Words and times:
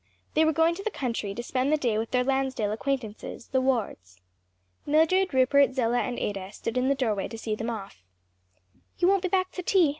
They 0.33 0.45
were 0.45 0.51
going 0.51 0.73
to 0.73 0.83
the 0.83 0.89
country, 0.89 1.35
to 1.35 1.43
spend 1.43 1.71
the 1.71 1.77
day 1.77 1.99
with 1.99 2.09
their 2.09 2.23
Lansdale 2.23 2.71
acquaintances, 2.71 3.49
the 3.49 3.61
Wards. 3.61 4.19
Mildred, 4.83 5.31
Rupert, 5.31 5.73
Zillah 5.75 5.99
and 6.01 6.17
Ada 6.17 6.51
stood 6.53 6.75
in 6.75 6.87
the 6.87 6.95
doorway 6.95 7.27
to 7.27 7.37
see 7.37 7.53
them 7.53 7.69
off. 7.69 8.03
"You 8.97 9.07
won't 9.07 9.21
be 9.21 9.27
back 9.27 9.51
to 9.51 9.61
tea?" 9.61 9.89